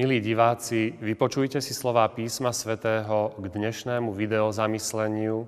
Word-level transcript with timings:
Milí 0.00 0.16
diváci, 0.24 0.96
vypočujte 0.96 1.60
si 1.60 1.76
slová 1.76 2.08
písma 2.08 2.56
svätého 2.56 3.36
k 3.36 3.44
dnešnému 3.52 4.16
videozamysleniu 4.16 5.44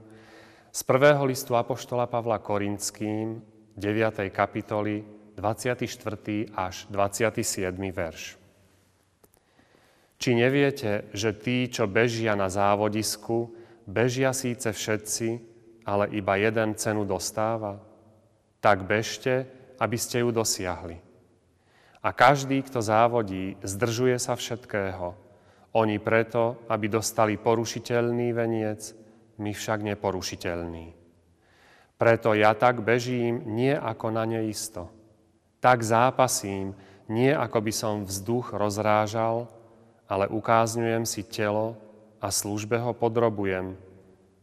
z 0.68 0.80
prvého 0.85 1.25
listu 1.25 1.57
Apoštola 1.57 2.05
Pavla 2.05 2.36
Korinským, 2.36 3.41
9. 3.80 4.29
kapitoly, 4.29 5.09
24. 5.41 6.53
až 6.53 6.85
27. 6.93 7.73
verš. 7.96 8.36
Či 10.21 10.30
neviete, 10.36 11.09
že 11.16 11.32
tí, 11.32 11.72
čo 11.72 11.89
bežia 11.89 12.36
na 12.36 12.53
závodisku, 12.53 13.57
bežia 13.89 14.36
síce 14.36 14.69
všetci, 14.69 15.29
ale 15.89 16.13
iba 16.13 16.36
jeden 16.36 16.77
cenu 16.77 17.08
dostáva? 17.08 17.80
Tak 18.61 18.85
bežte, 18.85 19.49
aby 19.80 19.96
ste 19.96 20.21
ju 20.21 20.29
dosiahli. 20.29 21.11
A 22.03 22.11
každý, 22.11 22.67
kto 22.67 22.83
závodí, 22.83 23.55
zdržuje 23.63 24.19
sa 24.19 24.35
všetkého. 24.35 25.15
Oni 25.73 26.03
preto, 26.03 26.59
aby 26.67 26.91
dostali 26.91 27.39
porušiteľný 27.39 28.35
veniec, 28.35 28.93
my 29.39 29.55
však 29.55 29.87
neporušiteľný. 29.95 30.93
Preto 31.97 32.34
ja 32.34 32.53
tak 32.59 32.83
bežím 32.83 33.55
nie 33.55 33.70
ako 33.70 34.11
na 34.11 34.27
neisto. 34.27 34.91
Tak 35.62 35.87
zápasím, 35.87 36.75
nie 37.06 37.31
ako 37.31 37.59
by 37.62 37.73
som 37.73 37.95
vzduch 38.03 38.50
rozrážal, 38.59 39.47
ale 40.11 40.27
ukázňujem 40.27 41.06
si 41.06 41.23
telo 41.23 41.78
a 42.19 42.34
službe 42.34 42.83
ho 42.83 42.91
podrobujem, 42.91 43.78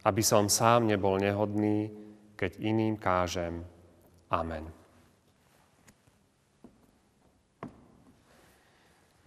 aby 0.00 0.22
som 0.24 0.48
sám 0.48 0.88
nebol 0.88 1.20
nehodný, 1.20 1.92
keď 2.40 2.56
iným 2.56 2.96
kážem. 2.96 3.60
Amen. 4.32 4.79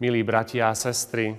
Milí 0.03 0.19
bratia 0.19 0.67
a 0.67 0.75
sestry, 0.75 1.31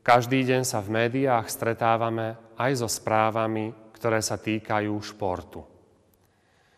každý 0.00 0.40
deň 0.48 0.64
sa 0.64 0.80
v 0.80 1.04
médiách 1.04 1.52
stretávame 1.52 2.32
aj 2.56 2.80
so 2.80 2.88
správami, 2.88 3.76
ktoré 3.92 4.24
sa 4.24 4.40
týkajú 4.40 4.96
športu. 5.04 5.68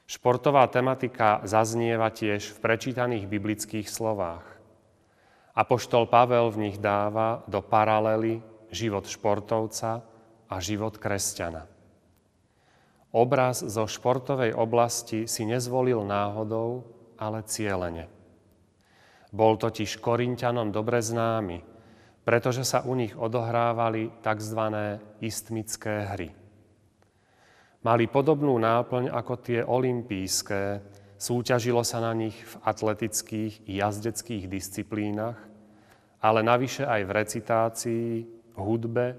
Športová 0.03 0.67
tematika 0.67 1.39
zaznieva 1.47 2.11
tiež 2.11 2.51
v 2.51 2.59
prečítaných 2.59 3.31
biblických 3.31 3.87
slovách. 3.87 4.43
Apoštol 5.55 6.11
Pavel 6.11 6.51
v 6.51 6.67
nich 6.67 6.83
dáva 6.83 7.47
do 7.47 7.63
paralely 7.63 8.43
život 8.75 9.07
športovca 9.07 10.03
a 10.51 10.55
život 10.59 10.99
kresťana. 10.99 11.71
Obraz 13.15 13.63
zo 13.63 13.87
športovej 13.87 14.59
oblasti 14.59 15.31
si 15.31 15.47
nezvolil 15.47 16.03
náhodou, 16.03 16.83
ale 17.15 17.47
cieľene. 17.47 18.11
Bol 19.33 19.57
totiž 19.57 19.97
Korintianom 19.97 20.69
dobre 20.69 21.01
známy, 21.01 21.65
pretože 22.21 22.69
sa 22.69 22.85
u 22.85 22.93
nich 22.93 23.17
odohrávali 23.17 24.21
tzv. 24.21 24.61
istmické 25.25 26.05
hry. 26.13 26.29
Mali 27.83 28.07
podobnú 28.07 28.55
náplň 28.61 29.11
ako 29.11 29.35
tie 29.43 29.65
olympijské, 29.65 30.85
súťažilo 31.19 31.83
sa 31.83 31.99
na 31.99 32.15
nich 32.15 32.37
v 32.37 32.55
atletických 32.63 33.67
i 33.67 33.83
jazdeckých 33.83 34.47
disciplínach, 34.47 35.41
ale 36.23 36.47
navyše 36.47 36.87
aj 36.87 37.03
v 37.03 37.11
recitácii, 37.11 38.11
hudbe 38.55 39.19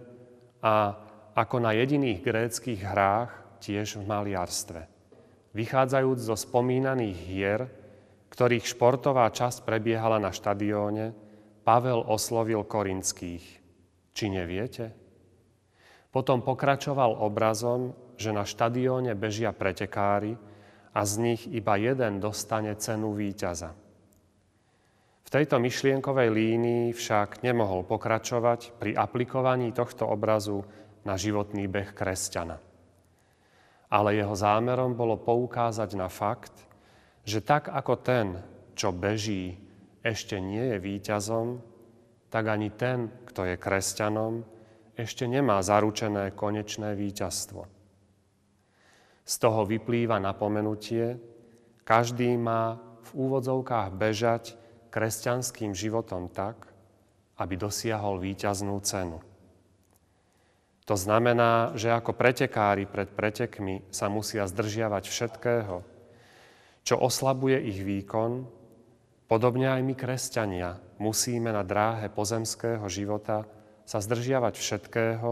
a 0.63 0.95
ako 1.35 1.57
na 1.59 1.75
jediných 1.75 2.23
gréckých 2.23 2.81
hrách 2.85 3.31
tiež 3.59 3.99
v 3.99 4.07
maliarstve. 4.07 4.81
Vychádzajúc 5.51 6.19
zo 6.23 6.35
spomínaných 6.39 7.17
hier, 7.27 7.61
ktorých 8.33 8.65
športová 8.65 9.29
časť 9.29 9.61
prebiehala 9.61 10.17
na 10.17 10.33
štadióne, 10.33 11.13
Pavel 11.61 12.01
oslovil 12.01 12.65
korinských. 12.65 13.45
Či 14.09 14.25
neviete? 14.33 14.89
Potom 16.09 16.41
pokračoval 16.41 17.21
obrazom, 17.21 17.93
že 18.17 18.33
na 18.33 18.41
štadióne 18.41 19.13
bežia 19.13 19.53
pretekári 19.53 20.33
a 20.97 21.01
z 21.05 21.13
nich 21.21 21.41
iba 21.45 21.77
jeden 21.77 22.17
dostane 22.17 22.73
cenu 22.73 23.13
víťaza. 23.13 23.77
V 25.23 25.29
tejto 25.29 25.61
myšlienkovej 25.61 26.29
línii 26.33 26.85
však 26.93 27.45
nemohol 27.45 27.85
pokračovať 27.85 28.75
pri 28.81 28.97
aplikovaní 28.97 29.73
tohto 29.73 30.09
obrazu 30.09 30.65
na 31.05 31.17
životný 31.17 31.69
beh 31.69 31.93
kresťana. 31.93 32.57
Ale 33.93 34.17
jeho 34.17 34.33
zámerom 34.33 34.97
bolo 34.97 35.21
poukázať 35.21 35.89
na 35.97 36.09
fakt, 36.09 36.72
že 37.23 37.39
tak 37.39 37.71
ako 37.71 37.93
ten, 37.99 38.27
čo 38.75 38.91
beží, 38.91 39.55
ešte 40.03 40.39
nie 40.43 40.75
je 40.75 40.77
víťazom, 40.83 41.63
tak 42.27 42.51
ani 42.51 42.73
ten, 42.73 43.07
kto 43.23 43.47
je 43.47 43.55
kresťanom, 43.55 44.43
ešte 44.99 45.25
nemá 45.25 45.63
zaručené 45.63 46.35
konečné 46.35 46.93
víťazstvo. 46.93 47.65
Z 49.23 49.33
toho 49.39 49.63
vyplýva 49.63 50.19
napomenutie, 50.19 51.15
každý 51.87 52.35
má 52.35 52.77
v 53.07 53.09
úvodzovkách 53.15 53.89
bežať 53.95 54.43
kresťanským 54.91 55.71
životom 55.71 56.27
tak, 56.27 56.69
aby 57.39 57.55
dosiahol 57.55 58.19
víťaznú 58.19 58.77
cenu. 58.83 59.23
To 60.83 60.99
znamená, 60.99 61.71
že 61.79 61.95
ako 61.95 62.11
pretekári 62.11 62.83
pred 62.83 63.07
pretekmi 63.07 63.87
sa 63.87 64.11
musia 64.11 64.43
zdržiavať 64.43 65.03
všetkého, 65.07 65.92
čo 66.83 66.99
oslabuje 66.99 67.55
ich 67.63 67.79
výkon, 67.79 68.43
podobne 69.31 69.71
aj 69.71 69.81
my, 69.81 69.95
kresťania, 69.95 70.77
musíme 70.99 71.49
na 71.55 71.63
dráhe 71.63 72.11
pozemského 72.11 72.83
života 72.91 73.47
sa 73.87 74.03
zdržiavať 74.03 74.53
všetkého, 74.59 75.29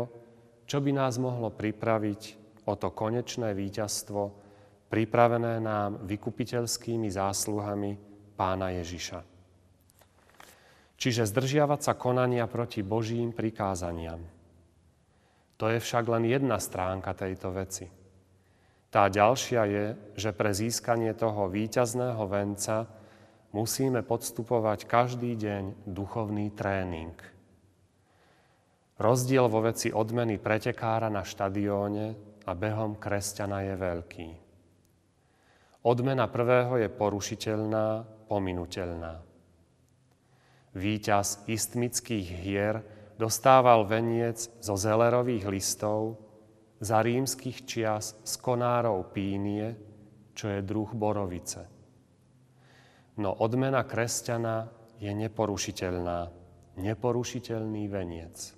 čo 0.63 0.77
by 0.79 0.91
nás 0.95 1.19
mohlo 1.19 1.51
pripraviť 1.51 2.39
o 2.63 2.73
to 2.79 2.95
konečné 2.95 3.51
víťazstvo, 3.51 4.31
pripravené 4.87 5.59
nám 5.59 6.07
vykupiteľskými 6.07 7.11
zásluhami 7.11 7.99
pána 8.39 8.71
Ježiša. 8.79 9.19
Čiže 10.95 11.27
zdržiavať 11.27 11.79
sa 11.83 11.93
konania 11.99 12.47
proti 12.47 12.79
Božím 12.85 13.35
prikázaniam. 13.35 14.23
To 15.59 15.65
je 15.67 15.81
však 15.81 16.07
len 16.07 16.29
jedna 16.31 16.61
stránka 16.63 17.11
tejto 17.11 17.51
veci– 17.51 17.85
tá 18.91 19.07
ďalšia 19.07 19.61
je, 19.71 19.85
že 20.19 20.35
pre 20.35 20.51
získanie 20.51 21.15
toho 21.15 21.47
víťazného 21.47 22.27
venca 22.27 22.91
musíme 23.55 24.03
podstupovať 24.03 24.83
každý 24.83 25.39
deň 25.39 25.87
duchovný 25.87 26.51
tréning. 26.51 27.15
Rozdiel 28.99 29.47
vo 29.47 29.63
veci 29.63 29.89
odmeny 29.89 30.37
pretekára 30.37 31.07
na 31.07 31.23
štadióne 31.23 32.13
a 32.45 32.51
behom 32.51 32.99
kresťana 32.99 33.63
je 33.71 33.75
veľký. 33.79 34.29
Odmena 35.81 36.29
prvého 36.29 36.77
je 36.77 36.89
porušiteľná, 36.91 38.05
pominuteľná. 38.29 39.23
Výťaz 40.77 41.49
istmických 41.49 42.27
hier 42.27 42.85
dostával 43.17 43.89
veniec 43.89 44.51
zo 44.61 44.77
zelerových 44.77 45.49
listov, 45.49 46.21
za 46.81 46.97
rímskych 47.05 47.69
čias 47.69 48.17
z 48.25 48.33
konárov 48.41 49.13
pínie, 49.13 49.77
čo 50.33 50.49
je 50.49 50.65
druh 50.65 50.89
borovice. 50.97 51.69
No 53.21 53.37
odmena 53.37 53.85
kresťana 53.85 54.65
je 54.97 55.13
neporušiteľná, 55.13 56.19
neporušiteľný 56.81 57.83
veniec. 57.85 58.57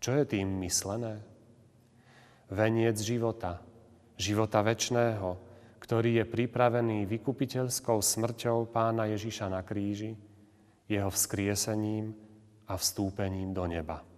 Čo 0.00 0.10
je 0.16 0.24
tým 0.24 0.48
myslené? 0.64 1.20
Veniec 2.48 2.96
života, 3.00 3.60
života 4.16 4.64
väčšného, 4.64 5.28
ktorý 5.80 6.20
je 6.20 6.24
pripravený 6.24 7.04
vykupiteľskou 7.04 8.00
smrťou 8.00 8.72
pána 8.72 9.12
Ježiša 9.12 9.52
na 9.52 9.60
kríži, 9.60 10.16
jeho 10.88 11.12
vzkriesením 11.12 12.16
a 12.68 12.80
vstúpením 12.80 13.52
do 13.52 13.68
neba. 13.68 14.13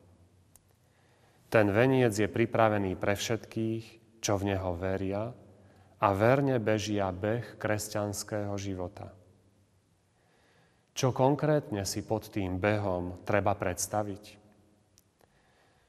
Ten 1.57 1.73
veniec 1.73 2.13
je 2.13 2.29
pripravený 2.29 3.01
pre 3.01 3.17
všetkých, 3.17 3.85
čo 4.21 4.37
v 4.37 4.53
neho 4.53 4.77
veria 4.77 5.33
a 5.97 6.09
verne 6.13 6.61
bežia 6.61 7.09
beh 7.09 7.57
kresťanského 7.57 8.53
života. 8.61 9.09
Čo 10.93 11.17
konkrétne 11.17 11.89
si 11.89 12.05
pod 12.05 12.29
tým 12.29 12.61
behom 12.61 13.25
treba 13.25 13.57
predstaviť? 13.57 14.37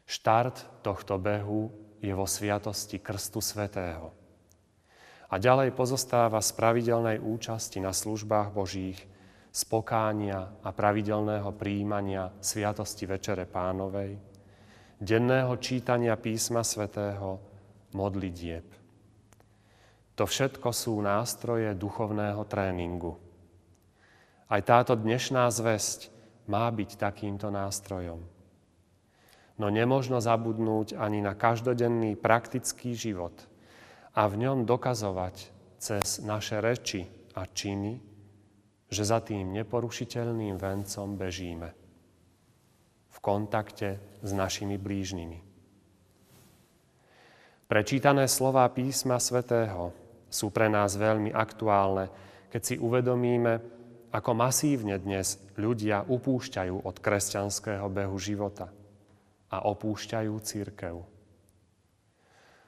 Štart 0.08 0.88
tohto 0.88 1.20
behu 1.20 1.68
je 2.00 2.16
vo 2.16 2.24
sviatosti 2.24 3.04
Krstu 3.04 3.44
Svetého. 3.44 4.16
A 5.28 5.36
ďalej 5.36 5.76
pozostáva 5.76 6.40
z 6.40 6.56
pravidelnej 6.56 7.20
účasti 7.20 7.84
na 7.84 7.92
službách 7.92 8.56
Božích, 8.56 9.04
spokánia 9.52 10.48
a 10.64 10.72
pravidelného 10.72 11.52
príjmania 11.60 12.32
Sviatosti 12.40 13.04
Večere 13.04 13.44
Pánovej– 13.44 14.16
denného 14.98 15.54
čítania 15.62 16.18
písma 16.18 16.66
svätého, 16.66 17.38
modlitieb. 17.94 18.66
To 20.18 20.26
všetko 20.26 20.74
sú 20.74 20.98
nástroje 20.98 21.70
duchovného 21.78 22.42
tréningu. 22.50 23.22
Aj 24.50 24.62
táto 24.66 24.98
dnešná 24.98 25.46
zväzť 25.54 26.10
má 26.50 26.66
byť 26.74 26.98
takýmto 26.98 27.54
nástrojom. 27.54 28.26
No 29.58 29.68
nemožno 29.70 30.18
zabudnúť 30.18 30.98
ani 30.98 31.22
na 31.22 31.38
každodenný 31.38 32.18
praktický 32.18 32.98
život 32.98 33.34
a 34.18 34.26
v 34.26 34.46
ňom 34.46 34.66
dokazovať 34.66 35.54
cez 35.78 36.26
naše 36.26 36.58
reči 36.58 37.06
a 37.38 37.46
činy, 37.46 38.02
že 38.90 39.04
za 39.06 39.22
tým 39.22 39.54
neporušiteľným 39.54 40.58
vencom 40.58 41.14
bežíme 41.14 41.87
v 43.18 43.20
kontakte 43.20 43.98
s 44.22 44.30
našimi 44.30 44.78
blížnymi. 44.78 45.42
Prečítané 47.66 48.30
slová 48.30 48.70
písma 48.70 49.18
svätého 49.18 49.90
sú 50.30 50.54
pre 50.54 50.70
nás 50.70 50.94
veľmi 50.94 51.34
aktuálne, 51.34 52.14
keď 52.54 52.62
si 52.62 52.76
uvedomíme, 52.78 53.60
ako 54.14 54.32
masívne 54.38 54.96
dnes 55.02 55.42
ľudia 55.58 56.06
upúšťajú 56.06 56.86
od 56.86 56.96
kresťanského 57.02 57.90
behu 57.90 58.16
života 58.22 58.72
a 59.52 59.68
opúšťajú 59.68 60.34
církev. 60.40 60.96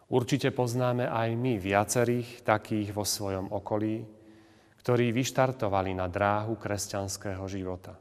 Určite 0.10 0.50
poznáme 0.50 1.06
aj 1.06 1.30
my 1.38 1.62
viacerých 1.62 2.42
takých 2.42 2.90
vo 2.92 3.06
svojom 3.06 3.54
okolí, 3.54 4.02
ktorí 4.81 5.13
vyštartovali 5.13 5.94
na 5.94 6.10
dráhu 6.10 6.57
kresťanského 6.57 7.45
života. 7.45 7.94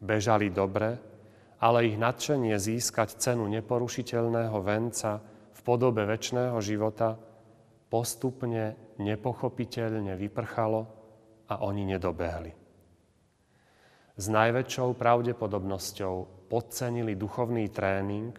Bežali 0.00 0.48
dobre, 0.50 1.15
ale 1.60 1.88
ich 1.88 1.96
nadšenie 1.96 2.56
získať 2.56 3.16
cenu 3.16 3.48
neporušiteľného 3.48 4.58
venca 4.60 5.22
podobe 5.66 6.06
väčšného 6.06 6.54
života 6.62 7.18
postupne 7.90 8.78
nepochopiteľne 9.02 10.14
vyprchalo 10.14 10.86
a 11.50 11.66
oni 11.66 11.90
nedobehli. 11.90 12.54
S 14.16 14.24
najväčšou 14.30 14.94
pravdepodobnosťou 14.94 16.46
podcenili 16.46 17.18
duchovný 17.18 17.66
tréning 17.74 18.32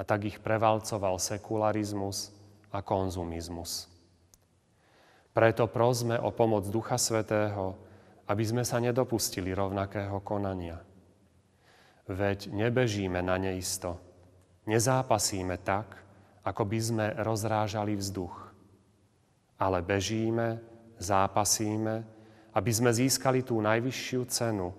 a 0.00 0.02
tak 0.02 0.24
ich 0.24 0.40
prevalcoval 0.40 1.20
sekularizmus 1.20 2.32
a 2.72 2.80
konzumizmus. 2.80 3.92
Preto 5.36 5.68
prosme 5.68 6.16
o 6.16 6.32
pomoc 6.32 6.64
Ducha 6.72 6.96
Svetého, 6.96 7.76
aby 8.24 8.42
sme 8.42 8.64
sa 8.64 8.80
nedopustili 8.80 9.52
rovnakého 9.52 10.24
konania. 10.24 10.80
Veď 12.06 12.54
nebežíme 12.54 13.18
na 13.18 13.34
neisto, 13.34 13.98
nezápasíme 14.70 15.58
tak, 15.58 16.06
ako 16.46 16.62
by 16.62 16.78
sme 16.78 17.06
rozrážali 17.18 17.98
vzduch. 17.98 18.54
Ale 19.58 19.82
bežíme, 19.82 20.62
zápasíme, 21.02 22.06
aby 22.54 22.70
sme 22.70 22.94
získali 22.94 23.42
tú 23.42 23.58
najvyššiu 23.58 24.20
cenu, 24.30 24.70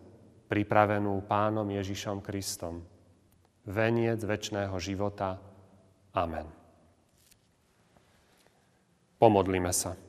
pripravenú 0.47 1.19
Pánom 1.27 1.67
Ježišom 1.67 2.23
Kristom. 2.23 2.79
Veniec 3.67 4.23
väčšného 4.23 4.73
života. 4.79 5.35
Amen. 6.15 6.47
Pomodlime 9.19 9.75
sa. 9.75 9.99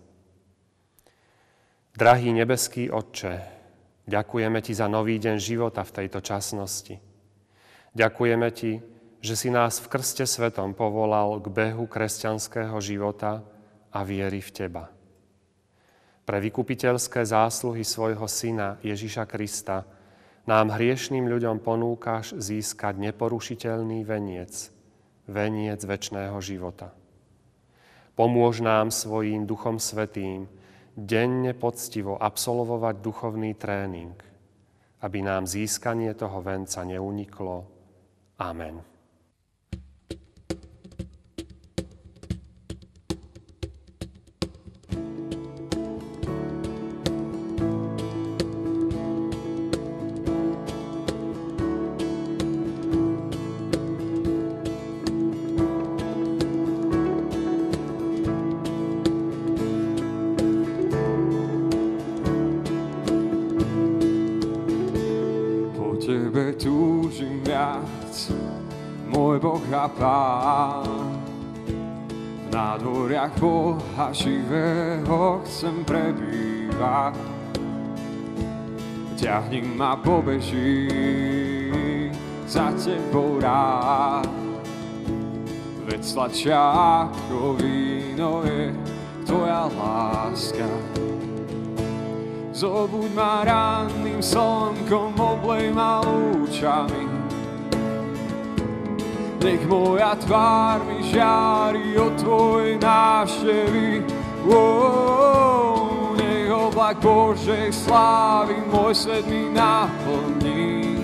Drahý 1.98 2.30
nebeský 2.30 2.94
Otče, 2.94 3.42
ďakujeme 4.06 4.62
Ti 4.62 4.72
za 4.78 4.86
nový 4.86 5.18
deň 5.18 5.36
života 5.42 5.82
v 5.82 5.94
tejto 5.98 6.22
časnosti. 6.22 7.07
Ďakujeme 7.96 8.48
Ti, 8.52 8.72
že 9.18 9.34
si 9.34 9.48
nás 9.50 9.82
v 9.82 9.90
krste 9.90 10.28
svetom 10.28 10.76
povolal 10.76 11.42
k 11.42 11.46
behu 11.50 11.88
kresťanského 11.90 12.78
života 12.78 13.42
a 13.90 14.00
viery 14.04 14.38
v 14.44 14.50
Teba. 14.52 14.84
Pre 16.28 16.38
vykupiteľské 16.44 17.24
zásluhy 17.24 17.88
svojho 17.88 18.28
Syna 18.28 18.76
Ježiša 18.84 19.24
Krista 19.24 19.88
nám 20.44 20.76
hriešným 20.76 21.24
ľuďom 21.24 21.64
ponúkaš 21.64 22.36
získať 22.36 23.00
neporušiteľný 23.00 24.04
veniec, 24.04 24.68
veniec 25.24 25.80
väčšného 25.80 26.36
života. 26.44 26.92
Pomôž 28.12 28.60
nám 28.60 28.92
svojím 28.92 29.48
Duchom 29.48 29.80
Svetým 29.80 30.48
denne 30.98 31.54
poctivo 31.54 32.18
absolvovať 32.18 32.94
duchovný 32.98 33.54
tréning, 33.54 34.18
aby 35.00 35.18
nám 35.22 35.46
získanie 35.46 36.12
toho 36.12 36.42
venca 36.42 36.82
neuniklo. 36.82 37.77
Amen. 38.40 38.84
Pán. 69.38 71.14
V 72.42 72.46
nádvoriach 72.50 73.38
Boha 73.38 74.10
živého 74.10 75.40
chcem 75.46 75.86
prebývať. 75.86 77.14
Ťahni 79.14 79.62
ma 79.78 79.94
pobeží 79.94 80.90
za 82.46 82.74
tebou 82.74 83.38
rád. 83.38 84.26
Veď 85.86 86.02
sladšia 86.02 86.62
ako 87.06 87.58
víno 87.62 88.42
je 88.42 88.74
tvoja 89.22 89.70
láska. 89.70 90.66
Zobuď 92.50 93.10
ma 93.14 93.46
ranným 93.46 94.18
slnkom, 94.18 95.14
oblej 95.14 95.70
ma 95.70 96.02
lúčami 96.02 97.07
nech 99.42 99.62
moja 99.70 100.14
tvár 100.18 100.82
mi 100.84 101.02
žiari 101.06 101.94
od 101.98 102.12
tvojej 102.18 102.74
návštevy. 102.78 104.02
Oh, 104.48 106.14
nech 106.18 106.50
oblak 106.50 106.98
Božej 106.98 107.70
slávy 107.70 108.58
môj 108.72 108.94
svet 108.94 109.24
mi 109.30 109.50
naplní. 109.54 110.98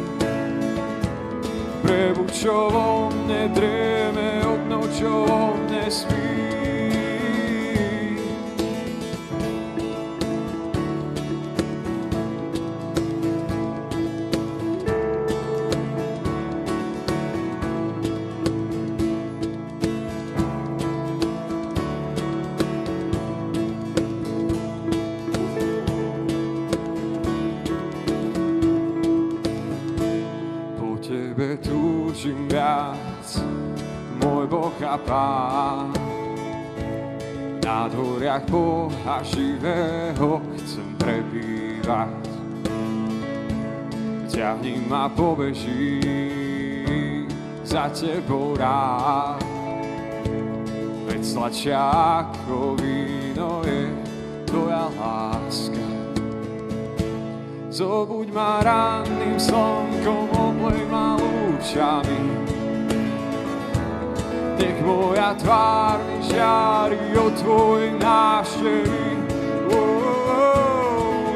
Prebuď, 1.85 2.31
čo 2.33 2.73
vo 2.73 3.13
mne 3.13 3.53
drieme, 3.53 4.41
obnov, 4.49 4.89
čo 4.97 5.29
vo 5.29 5.53
mne 5.53 5.85
spí. 5.93 6.64
A 34.95 34.99
Pán. 34.99 35.91
Dvoriach 37.95 38.47
Boha 38.51 39.23
živého 39.23 40.43
chcem 40.59 40.89
prebývať. 40.99 42.23
Ťahni 44.31 44.83
ma 44.87 45.07
pobeží 45.11 46.03
za 47.63 47.91
tebou 47.91 48.55
rád. 48.59 49.43
Veď 51.07 51.23
sladšia 51.23 51.79
ako 52.23 52.79
víno 52.79 53.63
je 53.67 53.95
tvoja 54.47 54.91
láska. 54.99 55.87
Zobuď 57.71 58.29
ma 58.31 58.63
ranným 58.63 59.39
slnkom, 59.39 60.31
oblej 60.35 60.83
ma 60.91 61.19
lúčami, 61.19 62.54
nech 64.65 64.81
moja 64.81 65.37
tvár 65.37 66.01
mi 66.09 66.25
žiari 66.25 66.97
od 67.21 67.33
tvojej 67.37 67.93
návštevy. 68.01 69.05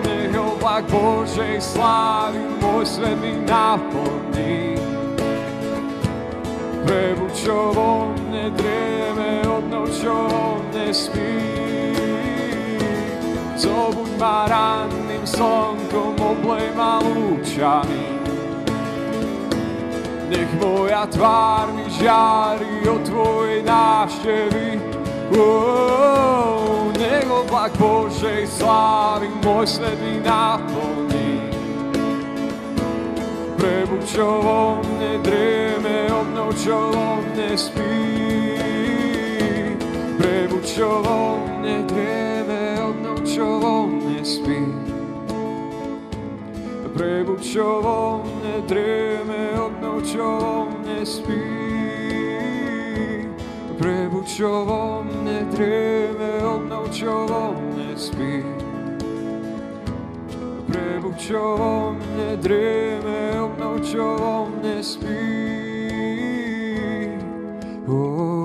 Nech 0.01 0.33
oblak 0.33 0.89
Božej 0.89 1.61
slávy 1.61 2.41
môj 2.57 2.89
svet 2.89 3.21
mi 3.21 3.37
naplní. 3.45 4.81
Prebuď, 6.89 7.33
čo 7.37 7.57
vo 7.77 8.09
mne 8.17 8.49
drieme, 8.57 9.45
obnov, 9.45 9.93
čo 9.93 10.25
vo 10.33 10.65
mne 10.65 10.89
spí. 10.89 11.37
Zobuď 13.61 14.11
ma 14.17 14.49
ranným 14.49 15.29
slnkom, 15.29 16.17
oblej 16.17 16.73
ma 16.73 17.05
lúčami, 17.05 18.18
Nech 20.29 20.53
moja 20.61 21.09
tvár 21.09 21.73
mi 21.73 21.89
žiari 21.89 22.85
od 22.85 23.01
Tvojej 23.01 23.65
návštevy. 23.65 24.77
Oh, 25.33 26.93
nech 26.97 27.29
oblak 27.29 27.73
Božej 27.81 28.45
slávy 28.49 29.33
môj 29.45 29.65
svet 29.69 29.97
mi 30.05 30.21
naplní. 30.21 31.49
Prebuď, 33.57 34.03
čo 34.05 34.29
vo 34.45 34.61
mne 34.85 35.21
drieme, 35.25 36.13
obnov, 36.13 36.53
čo 36.61 36.77
vo 36.93 37.25
mne 37.25 37.57
spí. 37.57 37.97
Prebuď, 40.21 40.65
čo 40.65 40.89
vo 41.05 41.41
mne 41.41 41.89
drieme, 41.89 42.61
obnov, 42.85 43.19
čo 43.25 43.45
vo 43.61 43.89
mne 43.89 44.21
spí. 44.25 44.88
prebud 46.99 47.39
ne 48.43 48.61
dreme, 48.69 49.55
obnov 49.61 50.03
ne 50.87 51.07
spi. 51.07 51.43
Prebud 53.79 54.27
ne 55.25 55.47
dreme, 55.55 56.31
obnov 56.43 56.91
ne 57.79 57.97
spi. 57.97 58.43
Prebud 60.67 61.15
ne 62.17 62.37
dreme, 62.37 63.41
obnov 63.41 64.51
ne 64.63 64.83
spi. 64.83 65.19
Oh. 67.89 68.38